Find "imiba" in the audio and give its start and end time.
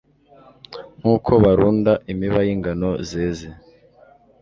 2.11-2.39